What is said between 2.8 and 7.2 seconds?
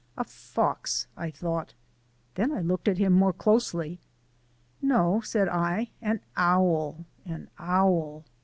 at him more closely. "No," said I, "an owl,